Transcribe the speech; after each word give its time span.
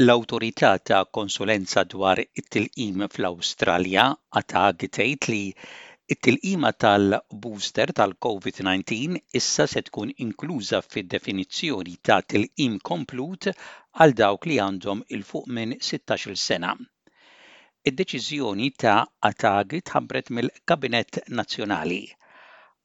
l 0.00 0.08
autorità 0.10 0.76
ta' 0.78 1.06
Konsulenza 1.16 1.80
dwar 1.92 2.20
it-tilqim 2.40 3.00
fl-Awstralja 3.08 4.02
għata 4.36 4.62
tgħid 4.82 5.28
li 5.32 5.44
it-tilqima 6.14 6.72
tal-booster 6.84 7.92
tal-COVID-19 8.00 9.16
issa 9.40 9.64
se 9.72 9.80
tkun 9.88 10.10
inkluża 10.26 10.82
fid-definizzjoni 10.94 11.94
ta' 12.08 12.18
tilqim 12.32 12.74
komplut 12.88 13.48
għal 13.56 14.12
dawk 14.20 14.44
li 14.52 14.58
għandhom 14.66 15.00
il 15.16 15.22
fuq 15.30 15.46
minn 15.58 15.72
16-il 15.88 16.36
sena. 16.44 16.74
Id-deċiżjoni 17.88 18.68
ta' 18.84 19.00
għatag 19.30 19.78
tħabbret 19.92 20.28
mill-Kabinett 20.36 21.22
Nazzjonali. 21.40 22.02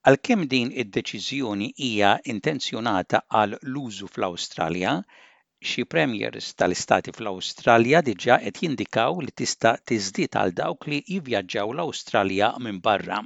Għalkemm 0.07 0.48
din 0.55 0.71
id-deċiżjoni 0.85 1.73
hija 1.76 2.13
intenzjonata 2.35 3.26
għal 3.27 3.59
l-użu 3.59 4.07
fl-Awstralja, 4.07 4.96
xi 5.70 5.83
premiers 5.85 6.45
tal-istati 6.59 7.11
fl-Awstralja 7.13 7.99
diġà 8.07 8.38
qed 8.43 8.59
jindikaw 8.65 9.20
li 9.25 9.33
tista' 9.41 9.73
tiżdied 9.89 10.35
għal 10.39 10.55
dawk 10.59 10.87
li 10.91 10.99
jivvjaġġaw 11.13 11.73
l-Awstralja 11.75 12.49
minn 12.65 12.79
barra. 12.87 13.20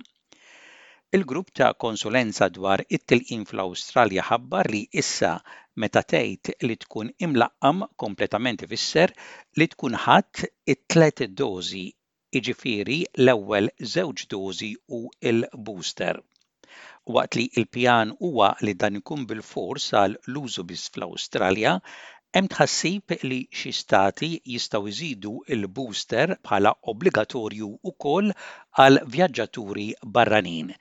Il-grupp 1.16 1.53
ta' 1.58 1.71
konsulenza 1.85 2.49
dwar 2.58 2.84
it-tilqim 2.98 3.48
fl-Awstralja 3.48 4.27
ħabbar 4.34 4.67
li 4.73 4.81
issa 5.02 5.31
meta 5.80 6.03
tgħid 6.11 6.58
li 6.67 6.75
tkun 6.84 7.13
imlaqqam 7.25 7.85
kompletament 8.03 8.67
ifisser 8.67 9.16
li 9.59 9.70
tkun 9.72 9.95
ħadd 10.05 10.45
it-tlet 10.75 11.23
dożi 11.39 11.86
iġifiri 12.36 12.99
l-ewwel 13.25 13.72
żewġ 13.94 14.25
dożi 14.36 14.73
u 14.97 15.05
l-booster. 15.38 16.20
Waqt 17.16 17.36
li 17.38 17.45
il-pjan 17.59 18.11
huwa 18.20 18.49
li 18.66 18.73
dan 18.81 18.99
ikun 18.99 19.23
bil-fors 19.30 19.86
għal 19.94 20.17
l-użu 20.27 20.66
biss 20.67 20.89
fl-Awstralja, 20.92 21.75
Hemm 22.36 22.47
tħassib 22.52 23.14
li 23.31 23.36
xi 23.58 23.69
stati 23.75 24.28
jistgħu 24.53 24.89
jżidu 24.91 25.30
il-booster 25.55 26.31
bħala 26.47 26.72
obbligatorju 26.94 27.67
wkoll 27.92 28.33
għal 28.86 28.97
vjaġġaturi 29.14 29.86
barranin. 30.17 30.73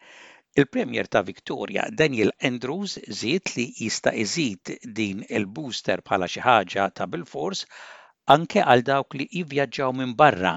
Il-Premier 0.63 1.07
ta' 1.13 1.23
Victoria 1.29 1.85
Daniel 2.01 2.33
Andrews 2.49 2.95
żied 3.21 3.53
li 3.59 3.67
jista' 3.85 4.15
iżid 4.25 4.73
din 4.99 5.21
il-booster 5.41 6.03
bħala 6.09 6.29
xi 6.35 6.43
ħaġa 6.49 6.89
ta' 6.99 7.07
bilfors 7.15 7.63
anke 8.37 8.67
għal 8.75 8.83
dawk 8.91 9.19
li 9.21 9.29
jivvjaġġaw 9.37 9.95
minn 10.01 10.17
barra 10.25 10.55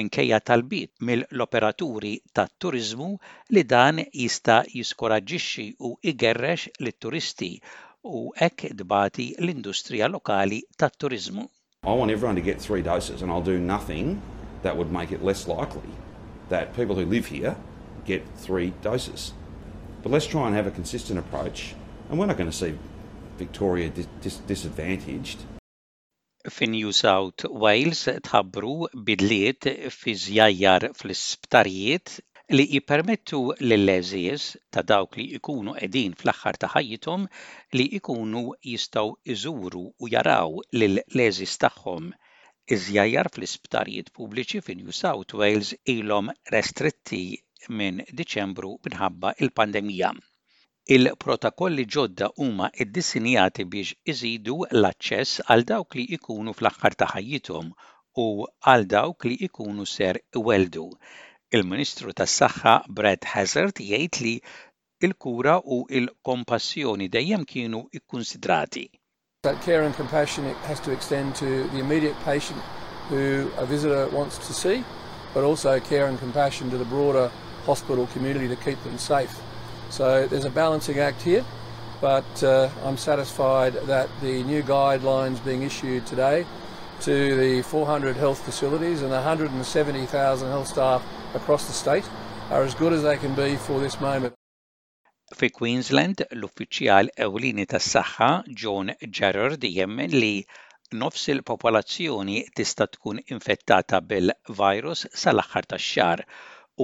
minkejja 0.00 0.42
talbit 0.50 1.06
mill-operaturi 1.12 2.16
tat 2.34 2.56
turizmu 2.66 3.12
li 3.54 3.62
dan 3.76 4.02
jista' 4.10 4.60
jiskoraġġixxi 4.74 5.68
u 5.86 5.94
igerrex 6.14 6.68
lit 6.88 7.00
turisti 7.06 7.54
u 8.04 8.32
hekk 8.36 8.64
dbati 8.74 9.26
l-industrija 9.38 10.08
lokali 10.08 10.62
tat-turiżmu. 10.76 11.42
I 11.84 11.94
want 11.98 12.10
everyone 12.10 12.40
to 12.40 12.44
get 12.44 12.60
three 12.62 12.82
doses 12.82 13.22
and 13.22 13.30
I'll 13.30 13.44
do 13.44 13.58
nothing 13.58 14.20
that 14.62 14.76
would 14.76 14.92
make 14.92 15.12
it 15.14 15.22
less 15.22 15.46
likely 15.46 15.92
that 16.48 16.74
people 16.74 16.94
who 16.96 17.06
live 17.10 17.26
here 17.26 17.54
get 18.06 18.22
three 18.36 18.72
doses. 18.82 19.32
But 20.02 20.12
let's 20.12 20.26
try 20.26 20.46
and 20.46 20.54
have 20.56 20.66
a 20.68 20.74
consistent 20.74 21.18
approach 21.18 21.74
and 22.10 22.18
we're 22.18 22.26
not 22.26 22.36
going 22.36 22.50
to 22.50 22.56
see 22.56 22.74
Victoria 23.38 23.88
dis 23.88 24.06
dis 24.20 24.36
disadvantaged. 24.46 25.38
Fi 26.50 26.66
New 26.66 26.90
South 26.92 27.44
Wales 27.46 28.02
tħabbru 28.28 28.74
bidliet 29.10 29.66
fi 29.98 30.14
żjajjar 30.26 30.90
fl-isptarijiet 30.92 32.18
li 32.56 32.64
jippermettu 32.74 33.38
lill-eżies 33.68 34.42
ta' 34.76 34.82
dawk 34.90 35.14
li 35.20 35.24
jkunu 35.36 35.72
qegħdin 35.76 36.16
fl-aħħar 36.22 36.56
ta' 36.64 36.68
ħajjithom 36.74 37.22
li 37.78 37.86
ikunu 37.98 38.42
jistgħu 38.72 39.12
iżuru 39.34 39.84
u 39.88 40.10
jaraw 40.14 40.58
lill-eżies 40.80 41.54
tagħhom 41.62 42.10
iżjajjar 42.76 43.30
fl-isptarijiet 43.30 44.12
pubbliċi 44.18 44.60
fi 44.68 44.76
New 44.82 44.92
South 45.00 45.36
Wales 45.40 45.70
ilhom 45.94 46.28
restritti 46.56 47.22
minn 47.80 48.02
Diċembru 48.20 48.74
minħabba 48.88 49.32
il-pandemija. 49.46 50.12
Il-protokolli 50.96 51.88
ġodda 51.96 52.30
huma 52.44 52.68
iddisinjati 52.84 53.64
biex 53.76 53.96
iżidu 54.14 54.60
l-aċċess 54.68 55.46
għal 55.48 55.66
dawk 55.74 55.96
li 56.02 56.06
jkunu 56.20 56.52
fl-aħħar 56.60 57.00
ta' 57.00 57.08
ħajjithom 57.16 57.72
u 58.20 58.28
għal 58.52 58.86
dawk 58.96 59.30
li 59.32 59.40
jkunu 59.48 59.88
ser 59.96 60.22
weldu. 60.36 60.86
Il-Ministru 61.52 62.14
tas-Saħħa 62.16 62.72
Brett 62.88 63.26
Hazard 63.28 63.76
jgħid 63.76 64.20
li 64.24 64.30
il-kura 65.04 65.58
u 65.66 65.82
il-kompassjoni 65.98 67.10
dejjem 67.12 67.44
kienu 67.44 67.82
ikkunsidrati. 67.92 68.86
That 69.44 69.60
care 69.60 69.82
and 69.82 69.94
compassion 69.94 70.46
has 70.70 70.80
to 70.80 70.92
extend 70.92 71.34
to 71.42 71.68
the 71.74 71.80
immediate 71.80 72.16
patient 72.24 72.58
who 73.10 73.50
a 73.58 73.66
visitor 73.66 74.08
wants 74.16 74.38
to 74.46 74.54
see, 74.54 74.80
but 75.34 75.44
also 75.44 75.78
care 75.92 76.06
and 76.06 76.18
compassion 76.18 76.70
to 76.70 76.78
the 76.78 76.86
broader 76.86 77.28
hospital 77.66 78.06
community 78.14 78.48
to 78.48 78.56
keep 78.56 78.82
them 78.84 78.96
safe. 78.96 79.36
So 79.90 80.26
there's 80.26 80.46
a 80.46 80.50
balancing 80.62 81.00
act 81.00 81.20
here, 81.20 81.44
but 82.00 82.42
uh, 82.42 82.70
I'm 82.86 82.96
satisfied 82.96 83.74
that 83.88 84.08
the 84.22 84.42
new 84.44 84.62
guidelines 84.62 85.44
being 85.44 85.64
issued 85.64 86.06
today 86.06 86.46
to 87.02 87.36
the 87.36 87.60
400 87.62 88.16
health 88.16 88.38
facilities 88.38 89.02
and 89.02 89.10
the 89.10 89.16
170,000 89.20 90.48
health 90.48 90.68
staff 90.68 91.02
across 91.34 91.66
the 91.66 91.72
state 91.72 92.04
are 92.50 92.62
as 92.62 92.74
good 92.74 92.92
as 92.92 93.02
they 93.02 93.16
can 93.16 93.34
be 93.34 93.56
for 93.56 93.80
this 93.82 93.96
moment. 94.04 94.34
Fi 95.38 95.48
Queensland, 95.58 96.20
l-uffiċjal 96.36 97.08
ewlini 97.26 97.64
tas-saħħa 97.72 98.28
John 98.62 98.92
Gerard 99.18 99.62
jemmen 99.72 100.12
li 100.12 100.42
nofs 101.02 101.30
il-popolazzjoni 101.32 102.42
tista' 102.58 102.84
tkun 102.96 103.22
infettata 103.32 104.02
bil-virus 104.10 105.06
sal-aħħar 105.22 105.70
tax-xar 105.72 106.24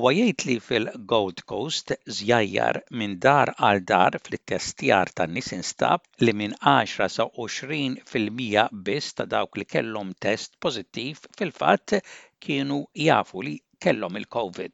u 0.01 0.05
għajajt 0.09 0.47
li 0.49 0.57
fil-Gold 0.69 1.45
Coast 1.53 1.93
zjajjar 2.19 2.81
minn 3.03 3.19
dar 3.29 3.53
għal 3.57 3.83
dar 3.93 4.17
fil-testjar 4.25 5.13
tan 5.21 5.37
nis 5.37 5.53
instab 5.59 6.09
li 6.25 6.33
minn 6.41 6.57
10 6.65 7.13
sa 7.19 7.29
20 7.45 8.07
fil-mija 8.09 8.65
biss 8.89 9.13
ta' 9.21 9.29
dawk 9.37 9.61
li 9.61 9.69
kellhom 9.77 10.17
test 10.25 10.57
pozittiv 10.65 11.25
fil-fatt 11.37 11.99
kienu 12.41 12.83
jafu 13.05 13.45
li 13.51 13.57
kellhom 13.81 14.17
il-Covid. 14.17 14.73